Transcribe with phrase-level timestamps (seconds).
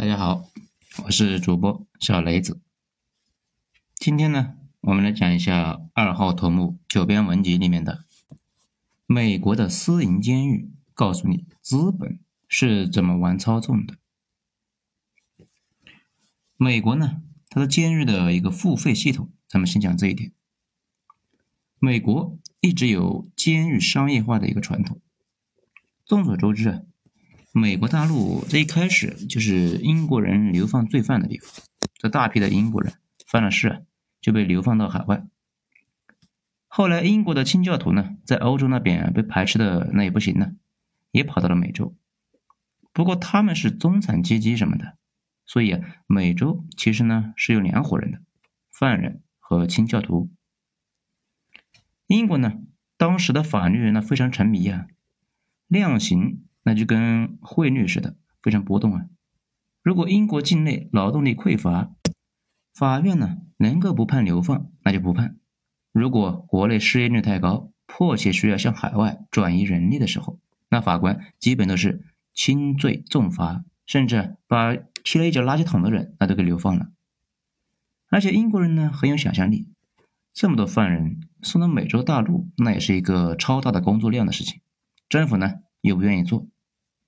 [0.00, 0.50] 大家好，
[1.04, 2.62] 我是主播小雷子。
[3.96, 8.06] 今天呢，我们来讲一下二号头目九编文集里面的
[9.04, 12.18] 美国的私营监狱，告诉你资本
[12.48, 13.98] 是怎么玩操纵的。
[16.56, 17.20] 美国呢，
[17.50, 20.32] 它的监狱的一个付费系统，咱们先讲这一点。
[21.78, 25.02] 美国一直有监狱商业化的一个传统。
[26.06, 26.80] 众所周知啊。
[27.52, 31.50] 美国大陆这一开始就是英国人流放罪犯的地方，
[31.94, 32.94] 这大批的英国人
[33.26, 33.84] 犯了事
[34.20, 35.26] 就被流放到海外。
[36.68, 40.52] 后来英国的清教徒呢，在欧洲那边被排斥的那也不行了，
[41.10, 41.96] 也跑到了美洲。
[42.92, 44.96] 不过他们是中产阶级什么的，
[45.44, 48.20] 所以啊，美洲其实呢是有两伙人的，
[48.70, 50.30] 犯人和清教徒。
[52.06, 52.60] 英国呢，
[52.96, 54.86] 当时的法律呢非常沉迷啊，
[55.66, 56.44] 量刑。
[56.62, 59.06] 那就跟汇率似的，非常波动啊。
[59.82, 61.90] 如果英国境内劳动力匮乏，
[62.74, 65.36] 法院呢能够不判流放，那就不判；
[65.92, 76.90] 如果国内失业率太高，迫切需要向海外转移人力的时候，那法官基本都是轻罪重罚，甚至把踢了一脚垃圾桶的人那都给流放了。
[78.10, 79.68] 而且英国人呢很有想象力，
[80.32, 84.60] 这么多犯人送到美洲大陆，那也是一个超大的工作量的事情，
[85.08, 86.46] 政府呢又不愿意做。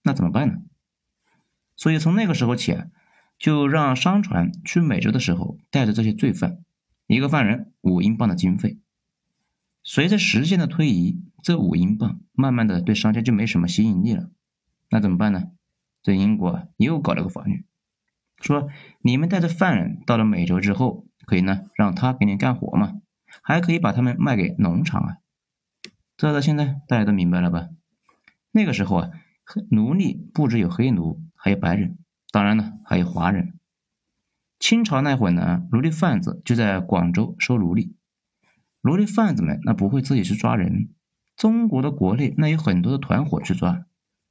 [0.02, 0.58] 那怎么办呢？
[1.76, 2.86] 所以从那个时候起啊，
[3.38, 6.58] 就让商船去美洲的时候带着这些罪犯，
[7.06, 8.78] 一个犯人五英镑的经费。
[9.82, 14.30] 随着时间的推移，这五英镑慢慢的对商家就没什么吸引力了。
[14.90, 15.50] 那怎么办呢？
[16.02, 17.64] 这英国又搞了个法律，
[18.40, 18.68] 说
[19.00, 22.94] 你们带着犯人到了美洲之后，可以呢让他给你干活嘛，
[23.42, 25.16] 还可以把他们卖给农场啊。
[26.16, 27.68] 这到现在大家都明白了吧？
[28.52, 29.10] 那个时候啊。
[29.70, 31.98] 奴隶不只有黑奴，还有白人，
[32.30, 33.58] 当然了，还有华人。
[34.60, 37.96] 清朝那会儿呢，奴隶贩子就在广州收奴隶。
[38.82, 40.90] 奴隶贩子们那不会自己去抓人，
[41.36, 43.84] 中国的国内那有很多的团伙去抓，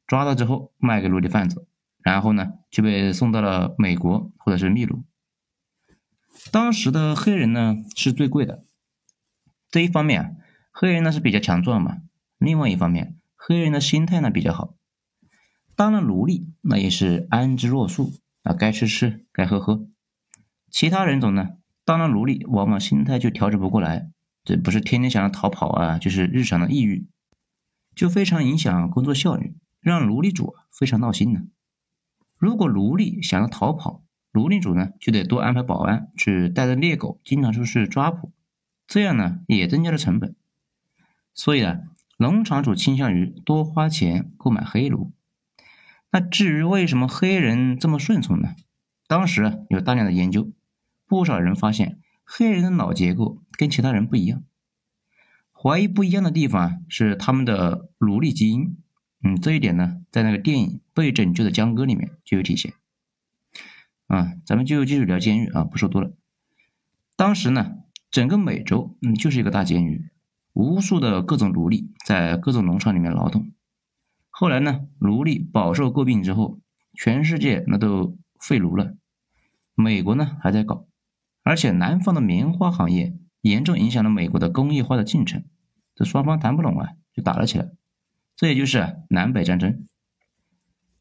[0.07, 1.67] 抓到之后卖给奴隶贩子，
[2.01, 5.03] 然后呢就被送到了美国或者是秘鲁。
[6.51, 8.63] 当时的黑人呢是最贵的，
[9.69, 10.31] 这一方面啊，
[10.71, 11.97] 黑人呢是比较强壮嘛，
[12.37, 14.75] 另外一方面，黑人的心态呢比较好。
[15.75, 18.13] 当了奴隶，那也是安之若素
[18.43, 19.87] 啊，该吃吃，该喝喝。
[20.69, 24.11] 其他人种呢，当了奴隶，往往心态就调整不过来，
[24.43, 27.07] 这不是天天想着逃跑啊，就是日常的抑郁，
[27.95, 31.41] 就非常影响工作效率，让奴隶主非常闹心呢。
[32.37, 34.03] 如果奴隶想要逃跑，
[34.33, 38.31] 奴隶主呢就得多安排保安去带着猎狗，经常出去抓捕，
[38.85, 40.35] 这样呢也增加了成本。
[41.33, 41.79] 所以啊，
[42.21, 45.11] 农场主倾向于多花钱购买黑奴。
[46.11, 48.53] 那至于为什么黑人这么顺从呢？
[49.07, 50.51] 当时有大量的研究，
[51.07, 54.43] 不少人发现黑人的脑结构跟其他人不一样。
[55.51, 58.77] 怀疑不一样的地方是他们的奴隶基因。
[59.23, 62.73] 嗯，这一点呢，在那个电影《被拯救的江哥》里面就有体现。
[64.05, 66.11] 啊，咱们就继续聊监狱啊，不说多了。
[67.15, 67.77] 当时呢，
[68.11, 70.10] 整个美洲嗯就是一个大监狱，
[70.53, 73.51] 无数的各种奴隶在各种农场里面劳动。
[74.29, 76.59] 后来呢，奴隶饱受诟病之后，
[76.93, 78.95] 全世界那都废奴了。
[79.75, 80.85] 美国呢还在搞，
[81.43, 85.43] 而且南方的棉花行业严重影响了美国的工业化的进程。
[85.95, 87.69] 这双方谈不拢啊，就打了起来。
[88.35, 89.87] 这也就是南北战争。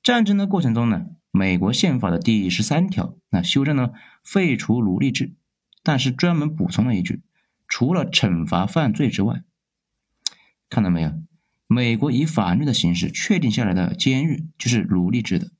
[0.02, 5.34] 战争的过程中呢，美国宪法的第十三条那修正了废除奴隶制，
[5.82, 7.22] 但是专门补充了一句：
[7.70, 9.44] 除了惩罚犯罪之外，
[10.68, 11.12] 看到没有？
[11.68, 15.52] 美国以法律的形式确定下来的监狱就是奴隶制的。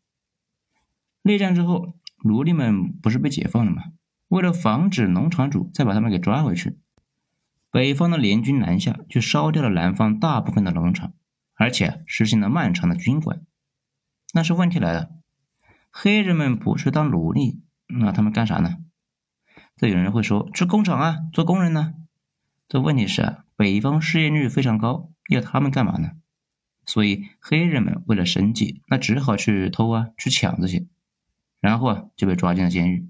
[1.23, 1.95] 内战之后，
[2.25, 3.85] 奴隶们不是被解放了吗？
[4.27, 6.79] 为了防止农场主再把他们给抓回去，
[7.71, 11.15] 北方的联军南下，就烧掉了南方大部分的农场，
[11.55, 13.47] 而且实行了漫长的军管。
[14.35, 15.11] 那是问题来了，
[15.91, 18.79] 黑人们不是当奴隶，那他们干啥呢？
[19.77, 21.95] 这有人会说去工厂啊，做工人呢？
[22.71, 25.11] 这问题是啊，北方失业率非常高。
[25.29, 26.13] 要他们干嘛呢？
[26.87, 30.87] 所以黑人们为了生计，那只好去偷啊，去抢这些，
[31.59, 33.09] 然后啊就被抓进了监狱，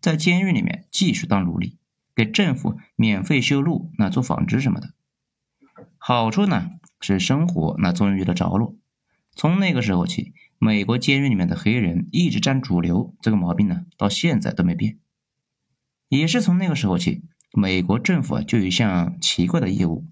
[0.00, 1.78] 在监狱里面继续当奴隶，
[2.16, 4.92] 给政府免费修路，那做纺织什么的。
[5.96, 6.70] 好处呢
[7.00, 8.74] 是生活那终于有了着落。
[9.36, 14.98] 从那个时候起，美国监狱里面的黑人一直占主流，这个毛病呢到现在都没变。
[16.08, 20.06] 也是从那个时候起，美国政府啊就有一项奇怪的业务。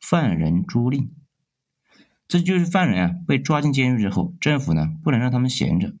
[0.00, 1.10] 犯人租赁，
[2.26, 5.94] 这就是犯人啊被抓进监狱之后，政府呢不能让他们闲着，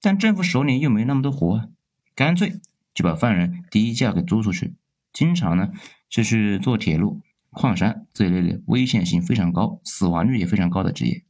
[0.00, 1.70] 但政府手里又没那么多活，
[2.16, 2.60] 干脆
[2.92, 4.74] 就把犯人低价给租出去，
[5.12, 5.70] 经常呢
[6.08, 11.22] 就去做铁路、矿山这一类的危险性非常高、死亡率也非常高的职业。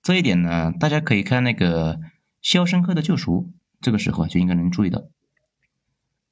[0.00, 1.96] 这一点呢，大家可以看那个
[2.40, 5.08] 《肖申克的救赎》，这个时候就应该能注意到，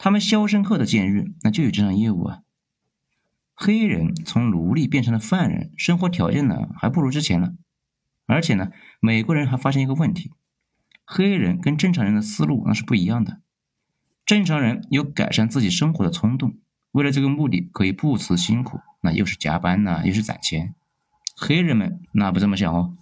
[0.03, 2.41] 他们肖申克的监狱那就有这项业务啊。
[3.55, 7.55] 黑人从奴隶变成了犯人，生活条件呢还不如之前了，
[8.27, 10.33] 而且呢，美国人还发现一个问题。
[11.05, 13.43] 黑人跟正常人的思路那是不一样的。
[14.27, 16.57] 正常人有改善自己生活的冲动，
[16.91, 20.75] 为了这个目的可以不辞辛苦，那又是加班呐，又是攒钱。
[21.37, 22.97] 黑人们那不这么想哦，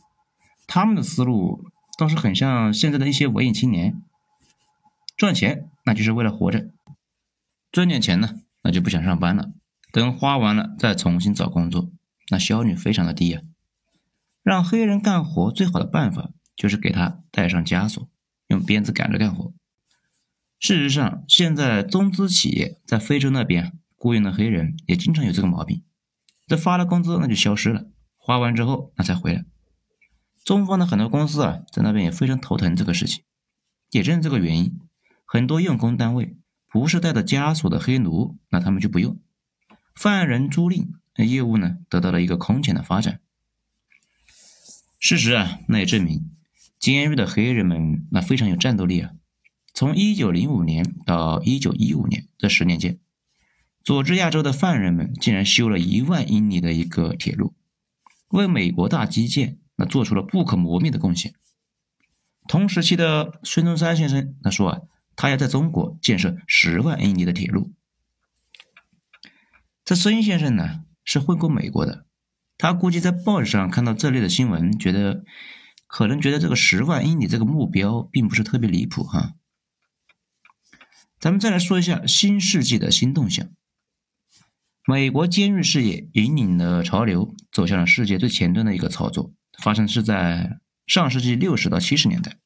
[0.67, 1.65] 他们的思路
[1.97, 4.03] 倒是很像现在的一些文艺青年，
[5.17, 6.69] 赚钱那就是为了活着，
[7.73, 9.53] 赚点钱呢，那就不想上班了，
[9.93, 11.91] 等花完了再重新找工作，
[12.31, 13.41] 那效率非常的低呀。
[14.43, 16.31] 让黑人干活最好的办法。
[16.57, 18.07] 就是给他带上枷锁，
[18.49, 19.55] 用鞭子赶着干活。
[20.59, 25.83] 事实上，现在中资企业在非洲那边雇佣的黑人也经常有这个毛病，
[26.47, 27.87] 这发了工资那就消失了，
[28.19, 29.47] 花完之后那才回来。
[30.45, 33.25] 中方的很多公司啊，在那边也非常头疼这个事情。
[33.93, 34.79] 也正是这个原因，
[35.25, 36.37] 很多用工单位
[36.71, 39.19] 不是带着枷锁的黑奴，那他们就不用。
[39.95, 43.21] 犯人租赁业务呢，得到了一个空前的发展。
[44.99, 46.31] 事实啊，那也证明。
[46.79, 49.11] 监狱的黑人们那非常有战斗力啊！
[49.75, 52.99] 从一九零五年到一九一五年这十年间，
[53.83, 57.55] 佐治亚州的犯人们竟然修了一万英里的一个铁路，
[58.29, 61.35] 为美国大基建那做出了不可磨灭的贡献。
[62.49, 64.81] 同时期的孙中山先生他说啊，
[65.21, 67.75] 他要在中国建设十万英里的铁路。
[69.85, 72.07] 这孙先生呢是混过美国的，
[72.57, 75.23] 他估计在报纸上看到这类的新闻，觉得。
[75.93, 79.35] 可能觉得这个十万英里这个目标并不是特别离谱哈。
[81.19, 83.49] 咱们再来说一下新世纪的新动向。
[84.87, 92.39] 美国监狱事业引领了潮流，走向了世界最前端的一个操作，发生是在上世纪六十到七十年代。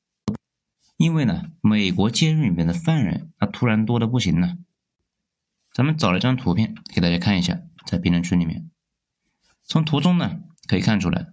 [0.96, 4.56] 因为呢，美国监狱里面的犯人那突然多的不行了。
[5.72, 8.70] 咱们找了一张图片给大家看一下，在评论区里面，
[9.64, 11.28] 从图中呢可以看出来。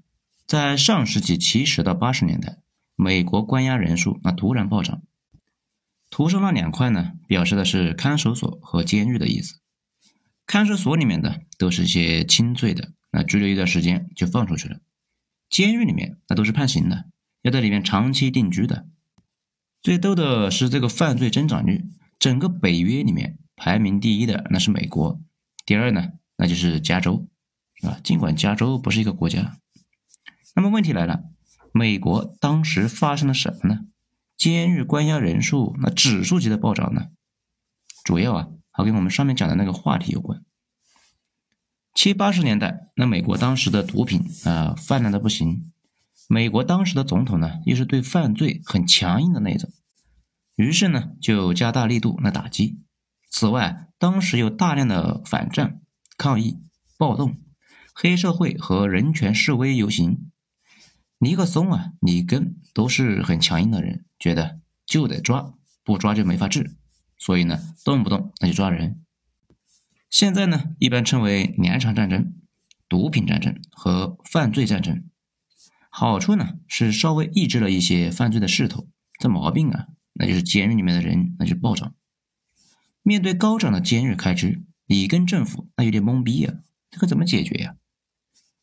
[0.48, 2.58] 在上世纪七十到八十年代，
[2.96, 5.04] 美国关押人数那突然暴涨。
[6.10, 9.62] 图上那两块呢，表示的是看守所和监狱的意思。
[10.46, 14.80] 看守所里面的都是一些轻罪的，那拘留一段时间就放出去了。
[15.50, 17.06] 监狱里面那都是判刑的，
[17.44, 18.88] 要在里面长期定居的。
[19.82, 21.86] 最逗的是这个犯罪增长率，
[22.20, 25.20] 整个北约里面排名第一的那是美国，
[25.66, 27.28] 第二呢那就是加州，
[27.82, 29.58] 啊，尽管加州不是一个国家。
[30.56, 31.24] 那么问题来了，
[31.72, 33.80] 美国当时发生了什么呢？
[34.38, 37.08] 监狱关押人数那指数级的暴涨呢？
[38.04, 40.44] 主要啊，还跟我们上面讲的那个话题有关。
[41.94, 45.72] 七八十年代，那美国当时的毒品啊泛滥的不行，
[46.32, 49.70] 美国当时的总统呢又是对犯罪很强硬的那种，
[50.56, 52.80] 于是呢就加大力度来打击。
[53.30, 55.82] 此外，当时有大量的反战、
[56.18, 56.62] 抗议、
[56.98, 57.38] 暴动、
[57.94, 60.32] 黑社会和人权示威游行。
[61.18, 66.78] 尼克松啊，里根都是很强硬的人，觉得就得抓，不抓就没法治，
[67.18, 69.04] 所以呢，动不动那就抓人。
[70.10, 72.36] 现在呢，一般称为两场战争：
[72.88, 75.04] 毒品战争和犯罪战争。
[75.94, 78.88] 好处呢是稍微抑制了一些犯罪的势头，
[79.20, 81.94] 这毛病啊，那就是监狱里面的人那就暴涨。
[83.04, 86.54] 面对高涨的监狱开支，里根政府那有点懵逼呀，
[86.90, 87.76] 这可怎么解决呀？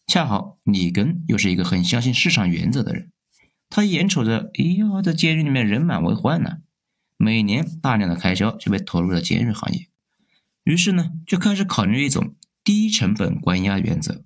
[0.07, 3.13] 恰好里根又是一个很相信市场原则的人，
[3.69, 6.59] 他眼瞅着，哎呀，这监狱里面人满为患呢，
[7.19, 9.89] 每年大量的开销就被投入了监狱行业，
[10.65, 14.25] 于是呢，就开始考虑一种低成本关押原则。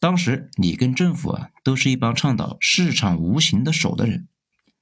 [0.00, 4.28] 当时里根政府啊，都是一帮倡导市场无形的手的人，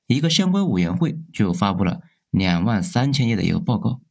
[0.07, 4.03] 一个相关委员会就发布了两万三千页的一个报告，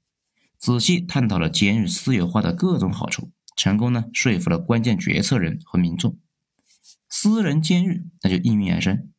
[0.57, 3.31] 仔细探讨了监狱私有化的各种好处。
[3.55, 6.17] 成功呢，说服了关键决策人和民众，
[7.07, 9.09] 私人监狱那就应运而生。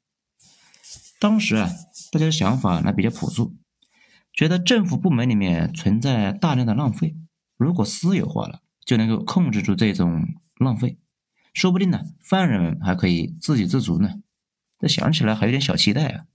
[1.19, 1.71] 当时啊，
[2.13, 3.57] 大家的想法那比较朴素，
[4.35, 7.17] 觉得政府部门里面存在大量的浪费，
[7.57, 10.27] 如果私有化了，就能够控制住这种
[10.59, 10.99] 浪费，
[11.57, 14.21] 说不定呢，犯人们还可以自给自足呢。
[14.79, 16.27] 这想起来还有点小期待啊。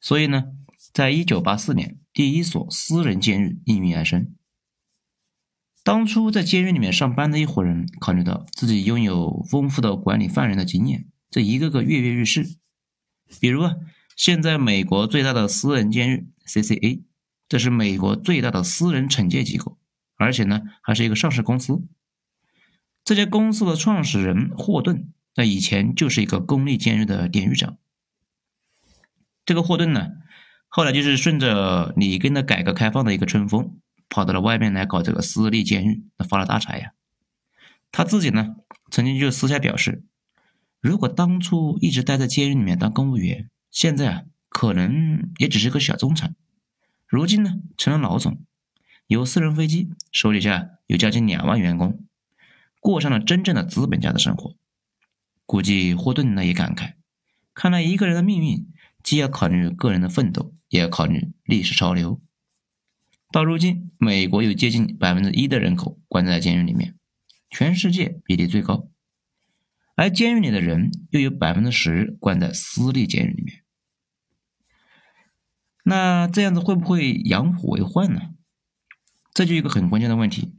[0.00, 0.46] 所以呢，
[0.92, 4.34] 在一九八四年，第一所私人监狱应运而生。
[5.84, 12.56] 当初在监狱里面上班的一伙人，考虑到自己拥有丰富的管理犯人的经验，这一个个跃跃欲试。
[13.40, 13.76] 比如啊，
[14.16, 17.02] 现在美国最大的私人监狱 CCA，
[17.48, 19.78] 这是美国最大的私人惩戒机构，
[20.16, 21.80] 而且呢还是一个上市公司。
[23.08, 27.78] 这家公司的创始人霍顿，那以前就是一个公立监狱的典狱长。
[29.46, 30.10] 这个霍顿呢，
[30.68, 33.78] 后来就是顺着里根的改革开放的一个春风，
[34.10, 36.92] 跑到了外面来搞这个私立监狱，那发了大财呀。
[37.90, 38.56] 他自己呢，
[38.90, 40.04] 曾经就私下表示，
[40.82, 43.48] 如果当初一直待在监狱里面当公务员。
[43.70, 46.36] 现在啊，可能也只是个小中产，
[47.06, 48.38] 如今呢成了老总，
[49.06, 52.04] 有私人飞机，手底下有将近两万员工，
[52.80, 54.56] 过上了真正的资本家的生活。
[55.46, 56.94] 估计霍顿呢也感慨，
[57.54, 58.68] 看来一个人的命运，
[59.02, 62.20] 既要考虑个人的奋斗，也要考虑历史潮流。
[63.30, 66.96] 到如今，美国有接近百分之一的人口关在监狱里面，
[67.50, 68.90] 全世界比例最高。
[69.94, 73.64] 而监狱里的人又有百分之十关在私立监狱里面，
[75.82, 78.34] 那这样子会不会养虎为患呢？
[79.34, 80.54] 这就一个很关键的问题：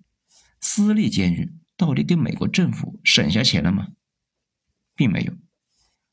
[0.59, 3.88] 私立监狱到底给美国政府省下钱了吗？
[4.95, 5.31] 并没有，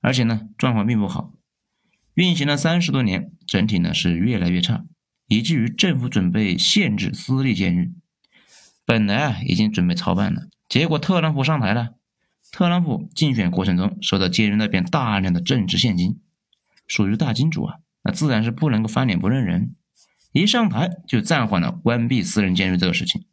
[0.00, 1.34] 而且呢状况并不好，
[2.14, 4.84] 运行了三十多年，整体呢是越来越差，
[5.26, 7.92] 以至于政府准备限制私立监狱。
[8.84, 11.96] 本来啊已经准备操办了，结果特朗普上台了。
[12.52, 16.20] 特朗普竞选过程中收到监狱那边大量的政治现金，
[16.86, 19.74] 属于大金主啊，那自然是不能够翻脸不认人。
[20.30, 23.26] 一上台就暂缓了关闭私人监狱这个事情。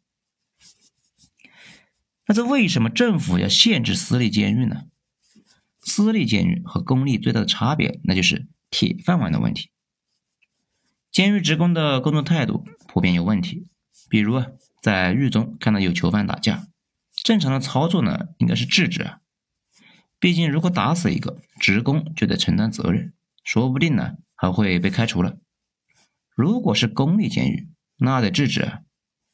[2.26, 4.84] 那这为什么政府要限制私立监狱呢？
[5.80, 9.70] 私立监狱和公立最大的差别，那就是铁饭碗的问题。
[11.12, 13.66] 监狱职工的工作态度普遍有问题，
[14.08, 14.46] 比如啊，
[14.80, 16.66] 在狱中看到有囚犯打架。
[17.22, 19.20] 正常的操作呢，应该是制止啊。
[20.18, 23.12] 毕竟，如果打死一个职工，就得承担责任，
[23.44, 25.36] 说不定呢还会被开除了。
[26.34, 28.80] 如果是公立监狱，那得制止啊，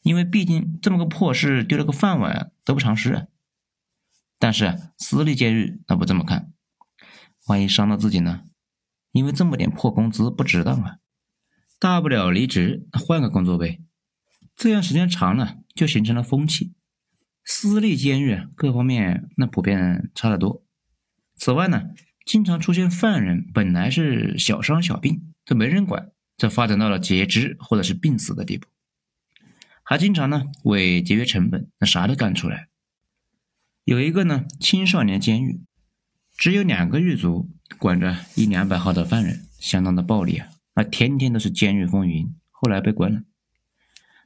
[0.02, 3.28] 因为毕竟这么个破事，丢了个饭碗得不偿失。
[4.38, 6.52] 但是私立监狱那不这么看，
[7.46, 8.44] 万一伤到自己呢？
[9.12, 10.98] 因为这么点破工资不值当啊，
[11.78, 13.82] 大不了离职换个工作呗。
[14.56, 16.74] 这样时间长了，就形成了风气。
[17.44, 20.64] 私立监狱各方面那普遍差得多。
[21.36, 21.90] 此外呢，
[22.24, 28.68] 经常出现犯人本来是小伤小病，这没人管，这发展到了截肢或者是病死的地步。
[29.90, 32.68] 还经常呢为节约成本，那啥都干出来。
[33.82, 35.62] 有一个呢青少年监狱，
[36.36, 42.32] 只有两个狱卒管着一两百号的犯人，相当的暴力啊，那天天都是监狱风云。
[42.50, 43.22] 后来被关了。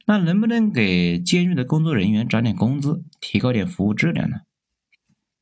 [0.05, 4.41] 那能不能给监狱的工作人员涨点工资，提高点服务质量呢？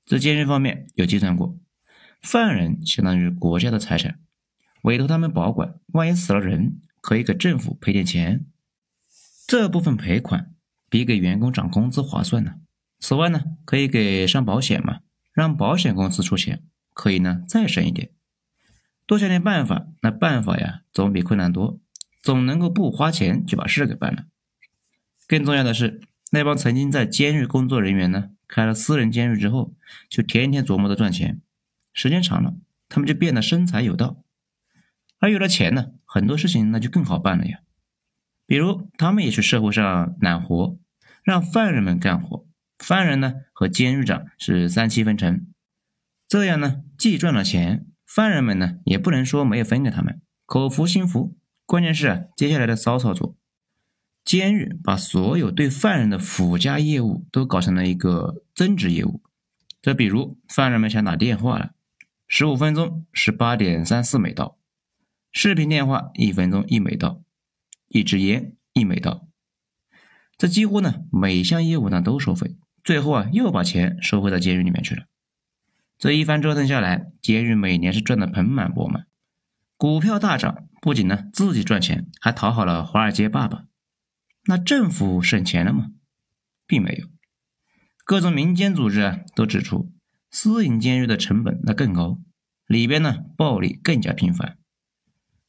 [0.06, 1.58] 在监狱方面有计算过，
[2.22, 4.22] 犯人相当于国家的财产，
[4.84, 8.46] 委托他们保管，万一死了人，可以给政府赔点钱。
[9.46, 10.54] 这部分赔款
[10.90, 12.56] 比给员工涨工资划算呢。
[13.00, 15.00] 此外呢，可以给上保险嘛，
[15.34, 18.12] 让保险公司出钱，可以呢再省一点。
[19.06, 21.80] 多想点办法，那办法呀总比困难多，
[22.22, 24.24] 总能够不花钱就把事给办了。
[25.28, 26.00] 更重要的是，
[26.32, 29.74] 那帮曾经在监狱工作人员呢，开了私人监狱之后，
[30.10, 31.42] 就天天琢磨着赚钱。
[31.94, 32.56] 时间长了，
[32.88, 34.24] 他们就变得生财有道。
[35.20, 37.60] 而有了钱呢，很多事情那就更好办了呀。
[38.46, 40.78] 比如，他们也去社会上揽活，
[41.24, 42.46] 让犯人们干活，
[42.78, 45.48] 犯人呢和监狱长是三七分成。
[46.28, 51.38] 这样呢，既赚了钱，犯人们呢也不能说没有分给他们，口服心服。
[51.66, 53.38] 关键是啊，接下来的骚操作。
[54.26, 59.22] 监狱把所有对犯人的附加业务都搞成了一个增值业务。
[59.82, 61.72] 这比如，犯人们想打电话了，
[62.28, 64.58] 十五分钟是八点三四美刀；
[65.32, 67.23] 视频电话一分钟一美刀；
[67.94, 69.28] 一支烟一美刀。
[70.36, 75.06] 这几乎呢每项业务呢都收费，最后啊又把钱收回到监狱里面去了。
[76.00, 79.06] 这一番折腾下来，监狱每年是赚得盆满钵满，
[79.78, 83.66] 股票大涨，不仅呢自己赚钱，还讨好了华尔街爸爸。
[84.46, 85.92] 那政府省钱了吗？
[86.66, 87.08] 并没有，
[88.04, 89.94] 各种民间组织啊都指出，
[90.32, 92.20] 私营监狱的成本那更高，
[92.66, 94.58] 里边呢暴力更加频繁。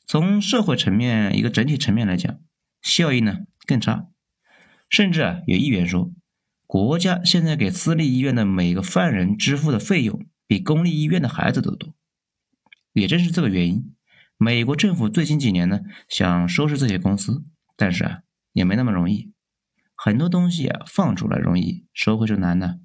[0.07, 2.39] 从社会层面一个整体层面来讲，
[2.83, 4.09] 效益呢更差。
[4.89, 6.13] 甚至啊有议员说，
[6.67, 11.95] 国家现在给私立医院的每个犯人支付的费用，比公立医院的孩子都多。
[12.93, 13.95] 也正是这个原因，
[14.37, 17.45] 美国政府最近几年呢想收拾这些公司，
[17.77, 18.21] 但是啊。
[18.55, 19.33] 也没那么容易，
[19.97, 22.77] 很多东西啊放出来容易，收回就难呢。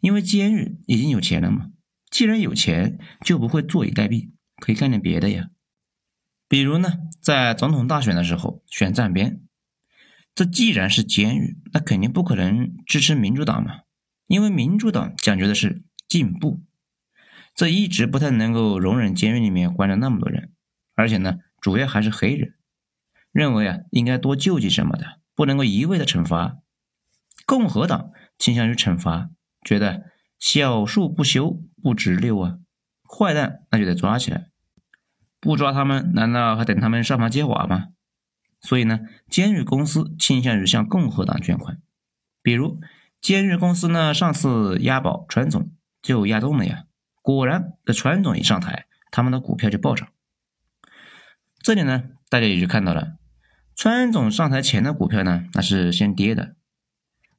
[0.00, 1.72] 因为监狱已经有钱了嘛，
[2.10, 5.50] 既然有钱，就不会坐以待毙，可以干点别的呀。
[6.48, 9.40] 比如呢，在总统大选的时候选站边，
[10.34, 13.80] 这既然是监狱，那肯定不可能支持民主党嘛，
[14.26, 16.62] 因为民主党讲究的是进步，
[17.54, 20.52] 这一直不太能够容忍监狱里面关着那么多人，
[20.94, 22.54] 而且呢，主要还是黑人，
[23.32, 26.58] 认为啊应该多救济什么的，不能够一味的惩罚。
[27.44, 29.30] 共和党倾向于惩罚，
[29.64, 30.04] 觉得
[30.38, 32.58] 小树不修不直溜啊，
[33.02, 34.50] 坏蛋那就得抓起来。
[35.46, 37.90] 不抓他们，难道还等他们上房揭瓦吗？
[38.60, 41.80] 所以呢，监狱公司倾向于向共和党捐款。
[42.42, 42.80] 比如，
[43.20, 45.70] 监狱公司呢，上次押宝川总
[46.02, 46.84] 就押中了呀。
[47.22, 50.08] 果然，这川总一上台，他们的股票就暴涨。
[51.60, 53.16] 这里呢，大家也就看到了，
[53.76, 56.56] 川总上台前的股票呢，那是先跌的。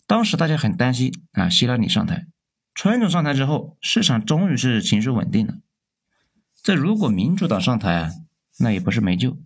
[0.06, 2.28] 当时大家很担心啊，希拉里上台，
[2.74, 5.56] 川总上台之后，市场终于是情绪稳定了。
[6.68, 8.12] 这如果民主党上台啊，
[8.60, 9.38] 那也不是没救，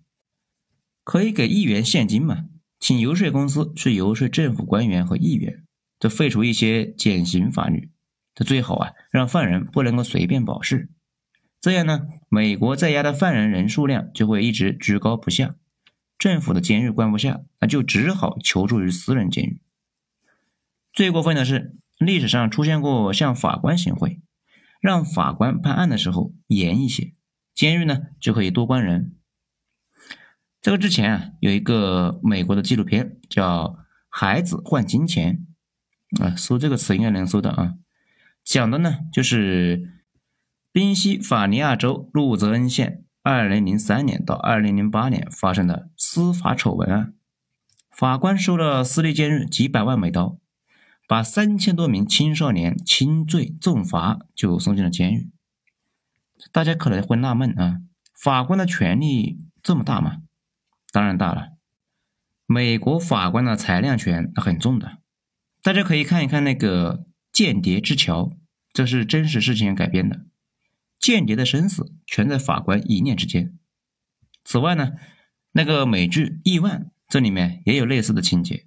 [1.04, 2.46] 可以给议员现金嘛，
[2.80, 5.63] 请游说公司去游说政府官员和议员，
[6.00, 7.92] 这废除一些减刑法律，
[8.34, 10.90] 这最好啊，让犯人不能够随便保释，
[11.60, 15.54] 这样呢，美国在押的犯人人数量就会一直居高不下，
[16.18, 19.62] 政府的监狱关不下，那就只好求助于私人监狱。
[20.92, 24.22] 最过分的是，历史上出现过向法官行贿。
[24.82, 27.14] 让法官判案的时候严一些，
[27.54, 29.16] 监狱呢就可以多关人。
[30.60, 33.66] 这个之前啊，有一个美国的纪录片叫
[34.10, 35.46] 《孩子换金钱》，
[36.24, 37.76] 啊，搜这个词应该能搜到啊。
[38.44, 40.02] 讲的呢就是
[40.72, 47.14] 宾夕法尼亚州路泽恩县2003年到2008年发生的司法丑闻案，
[47.92, 50.40] 法官收了私立监狱几百万美刀。
[51.12, 55.30] 把三千多名青少年轻罪重罚就送进了监狱。
[56.53, 57.82] 大家可能会纳闷啊，
[58.18, 60.22] 法官的权力这么大吗？
[60.94, 61.50] 当然大了。
[62.46, 65.00] 美国法官的裁量权很重的。
[65.62, 67.00] 大家可以看一看那个
[67.34, 68.24] 《间谍之桥》，
[68.71, 70.26] 这是真实事情改编的。
[70.97, 73.58] 间谍的生死全在法官一念之间。
[74.45, 74.93] 此外呢，
[75.52, 78.65] 那个美剧《亿万》这里面也有类似的情节。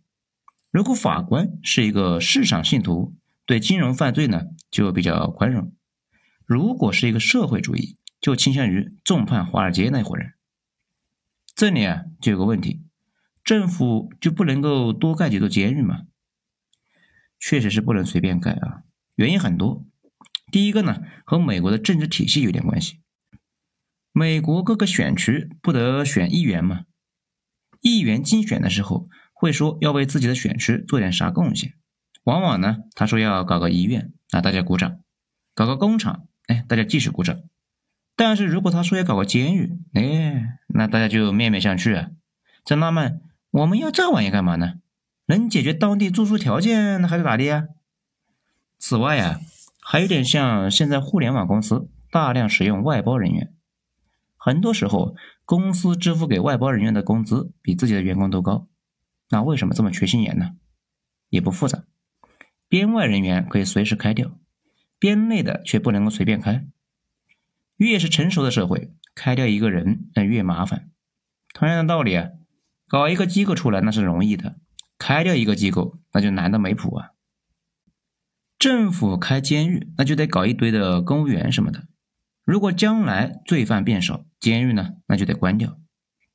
[0.74, 3.14] 如果法官是一个市场信徒，
[3.46, 5.70] 对金融犯罪呢就比较宽容；
[6.44, 10.32] 如果是一个社会主义，就倾向于重判华尔街那伙人。
[11.54, 12.82] 这里啊就有个问题：
[13.44, 16.06] 政府就不能够多盖几座监狱吗？
[17.38, 18.82] 确实是不能随便盖啊，
[19.14, 19.86] 原因很多。
[20.50, 22.98] 第一个呢，和美国的政治体系有点关系。
[24.10, 26.86] 美国各个选区不得选议员吗？
[27.80, 29.08] 议员竞选的时候。
[29.44, 31.74] 会说要为自己的选区做点啥贡献，
[32.22, 34.92] 往往呢，他说要搞个医院，啊，大家鼓掌；
[35.54, 37.36] 搞个工厂，哎，大家继续鼓掌。
[38.16, 42.08] 但是如果他说要搞个监狱，哎，那大家就面面相觑啊，
[42.64, 44.76] 在纳闷我们要这玩意干嘛呢？
[45.26, 47.66] 能解决当地住宿条件，还是咋的呀？
[48.78, 49.40] 此外呀，
[49.82, 53.52] 还有点像现在互联网公司大量使用外包人员，
[54.38, 58.66] 很多时候公司支付给外包人员的工资比自己的员工都高。
[59.34, 60.52] 那为什么这么缺心眼呢？
[61.28, 61.82] 也不复杂，
[62.68, 64.38] 编外人员可以随时开掉，
[65.00, 66.64] 编内的却不能够随便开。
[67.76, 70.88] 越是成熟的社会，开掉一个人那越麻烦。
[71.52, 72.30] 同样的道理啊，
[72.86, 74.60] 搞一个机构出来那是容易的，
[74.98, 77.10] 开掉一个机构那就难的没谱啊。
[78.56, 81.88] 政府开监狱，那就得搞一堆的公务员什么的。
[82.44, 85.80] 如果将来罪犯变少，监狱呢那就得关掉，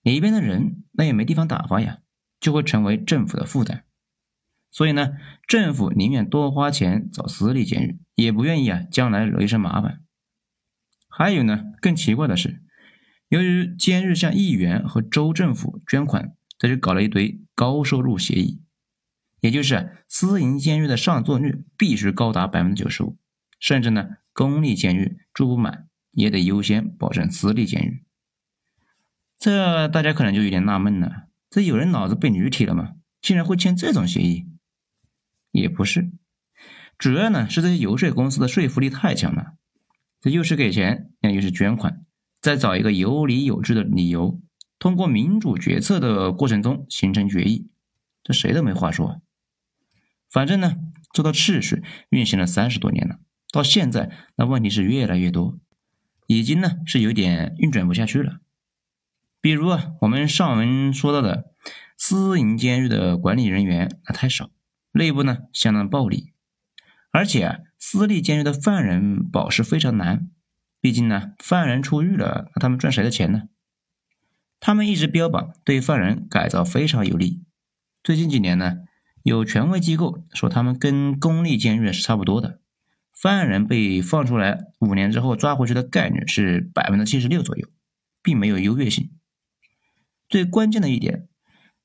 [0.02, 2.00] 里边的人那也没地方打发呀。
[2.40, 3.84] 就会成为政府的负担，
[4.72, 5.10] 所以呢，
[5.48, 10.02] 政府宁愿多花钱找私立监狱，也不愿意啊将来惹一身麻烦。
[11.08, 12.64] 还有呢，更奇怪的是，
[13.28, 18.62] 由于监狱向议员和州政府捐款，这就搞了一堆高收入协议，
[19.42, 23.18] 也就是私营监狱的上座率必须高达百分之九十五，
[23.60, 28.06] 甚至呢，公立监狱住不满也得优先保证私立监狱。
[29.38, 31.29] 这大家可能就有点纳闷了。
[31.50, 32.94] 这有人脑子被驴踢了吗？
[33.22, 34.46] 竟然会签这种协议？
[35.52, 36.12] 也不是，
[36.98, 39.54] 主要呢是这些游说公司的说服力太强了。
[40.22, 42.06] 这又是给钱，那又是捐款，
[42.40, 44.40] 再找一个有理有据的理由，
[44.78, 47.70] 通过民主决策的过程中形成决议，
[48.24, 49.22] 这谁都没话说。
[50.30, 50.76] 反正呢，
[51.12, 53.18] 这套秩序运行了三十多年了，
[53.52, 55.58] 到现在那问题是越来越多，
[56.28, 58.40] 已经呢是有点运转不下去了。
[59.42, 61.54] 比如啊，我们上文说到的
[61.98, 64.50] 私营监狱的管理人员那太少，
[64.92, 66.34] 内部呢相当暴力，
[67.12, 70.30] 而且啊，私立监狱的犯人保释非常难，
[70.82, 73.44] 毕竟呢，犯人出狱了，那他们赚谁的钱呢？
[74.60, 77.46] 他们一直标榜对犯人改造非常有利。
[78.04, 78.80] 最近几年呢，
[79.24, 82.60] 有权威机构说他们跟公立监狱是差不多的，
[83.14, 87.70] 犯人被放出来五年之后抓回去的概率是百分之七十六左右，
[88.22, 89.12] 并没有优越性。
[90.30, 91.28] 最关键的一点，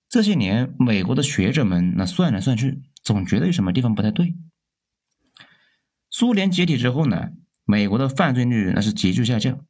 [0.08, 4.36] 这些年美国的学者们那算来算去，总觉得有什么地方不太对。
[6.10, 7.30] 苏联解体之后呢，
[7.64, 9.64] 美国的犯罪率那是急剧下降。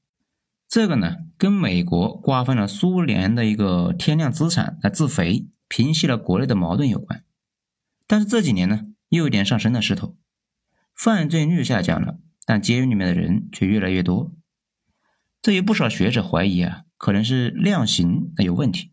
[0.68, 7.24] 这个呢，跟美国瓜分了苏联的一个天量资产来自肥，平息了国内的矛盾有关。
[8.06, 10.16] 但是这几年呢，又有点上升的势头，
[10.94, 14.34] 犯罪率下降了，但监狱里面的人却越来越多。
[15.40, 18.90] 这有不少学者怀疑啊，可能是量刑那有问题，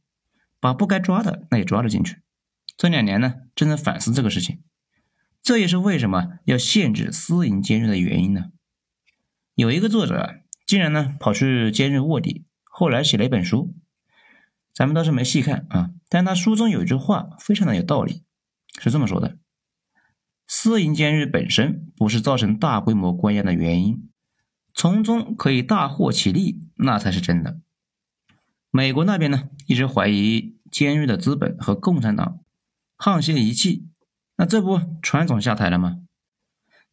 [0.60, 2.17] 把不该抓的那也抓了进去。
[2.76, 4.62] 这两年呢，正在反思这个事情，
[5.41, 8.47] 这也是为什么要限制私营监狱的原因呢？
[9.56, 10.41] 有一个作者。
[10.67, 13.74] 竟然呢跑去监狱卧底，后来写了一本书，
[14.74, 15.91] 咱们倒是没细看啊。
[16.08, 18.24] 但他书中有一句话非常的有道理，
[18.80, 19.38] 是这么说的：
[20.47, 24.10] 私营监狱本身不是造成大规模关押的原因，
[24.74, 27.60] 从中可以大获其利，那才是真的。
[28.71, 32.39] 美国那边呢一直怀疑监狱的资本和共产党
[32.97, 33.89] 沆瀣一气，
[34.38, 35.97] 那这不川总下台了吗？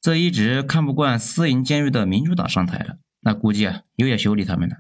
[0.00, 2.98] 这一直看不惯私营监狱的民主党上台了。
[3.20, 4.78] 那估计啊，又要修理他们了。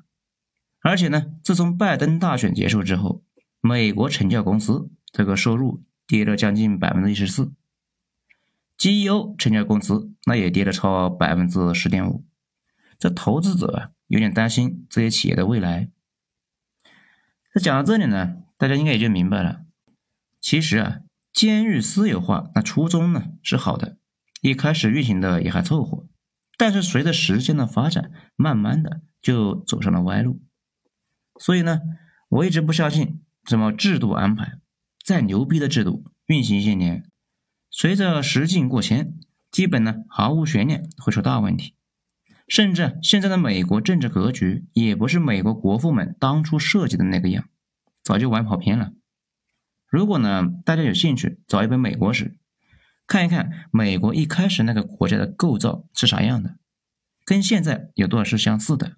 [0.80, 3.24] 而且呢，自从拜登大选结束之后，
[3.60, 7.52] 美国成教公司这个收入跌了将近百分之一十四
[8.78, 12.24] ，GEO 成教公司那也跌了超百分之十点五。
[12.98, 15.90] 这投资者啊，有点担心这些企业的未来。
[17.54, 19.62] 那讲到这里呢，大家应该也就明白了。
[20.40, 21.00] 其实啊，
[21.32, 23.98] 监狱私有化那初衷呢是好的，
[24.40, 26.06] 一开始运行的也还凑合。
[26.56, 30.42] 但是随着时间的发展，慢慢的就走上了歪路。
[31.40, 31.80] 所以呢，
[32.28, 34.58] 我一直不相信什么制度安排，
[35.04, 37.08] 再牛逼的制度运行一些年，
[37.70, 39.14] 随着时境过迁，
[39.50, 41.74] 基本呢毫无悬念会出大问题。
[42.48, 47.48] 甚至现在的美国政治格局也不是美国国父们当初设计的那个样，
[48.02, 48.92] 早就玩跑偏了。
[49.86, 52.36] 如果呢大家有兴趣找一本美国史。
[53.06, 56.56] 看一看美国一开始那个国家的构造是啥样的，
[57.24, 58.96] 跟现在有多少是相似的？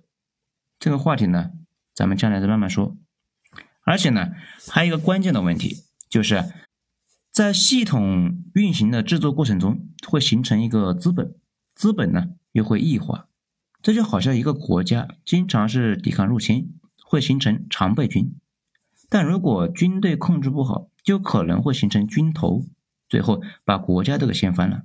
[0.80, 1.52] 这个话题呢，
[1.94, 2.96] 咱们将来再慢慢说。
[3.84, 4.32] 而且呢，
[4.68, 6.42] 还有一个关键的问题，就是
[7.30, 11.36] 在系统运行的制作过程中，会形成一个资本，
[11.76, 13.28] 资本呢又会异化。
[13.82, 18.34] 这就好像一个国家经常是抵抗入侵，会形成常备军，
[19.08, 22.66] 但如果军队控制不好，就可能会形成军头。
[23.08, 24.84] 最后把国家都给掀翻了。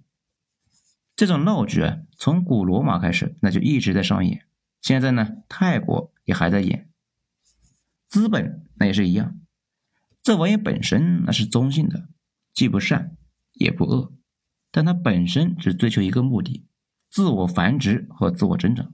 [1.15, 4.47] 这种闹剧啊，从古罗马开始，那就一直在上演。
[4.81, 6.89] 现在呢，泰国也还在演。
[8.07, 9.39] 资本那也是一样，
[10.23, 12.09] 这玩意本身那是中性的，
[12.53, 13.15] 既不善
[13.53, 14.11] 也不恶，
[14.71, 16.65] 但它本身只追求一个目的：
[17.15, 18.91] 自我繁殖和自我增长。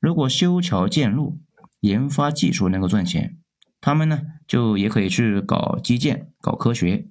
[0.00, 1.38] 如果修桥建路、
[1.78, 3.38] 研发技术能够赚钱，
[3.80, 7.06] 他们呢就也可以去搞基建、搞科学。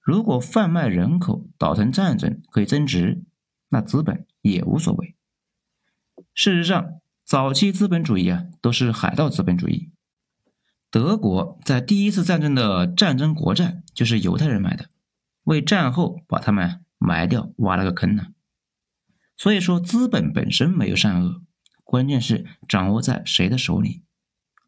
[0.00, 3.24] 如果贩卖人口、倒腾战争可以增值，
[3.70, 5.16] 那资本也无所谓。
[6.32, 9.90] 事实上，早期资本主义啊都是海盗资本主义。
[10.92, 14.88] 德国在第一次战争的战争国债就是犹太人买的，
[15.42, 18.28] 为战后把他们埋掉挖了个坑呢。
[19.36, 21.42] 所以说，资本本身没有善恶，
[21.82, 24.02] 关键是掌握在谁的手里。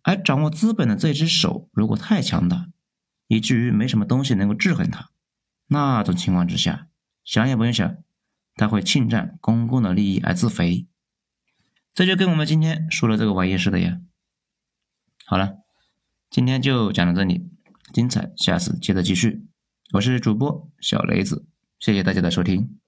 [0.02, 2.68] 而掌握资本的这只手如果太强大，
[3.26, 5.10] 以至于没什么东西能够制衡它。
[5.68, 6.86] 那种情况之下，
[7.24, 7.96] 想也不用想，
[8.54, 10.86] 他会侵占公共的利益而自肥，
[11.92, 14.00] 这就跟我们今天说的这个玩意似的呀。
[15.24, 15.58] 好了，
[16.30, 17.50] 今天就讲到这里，
[17.92, 19.46] 精彩下次接着继续。
[19.94, 21.46] 我是主播小雷子，
[21.80, 22.78] 谢谢大家的收听。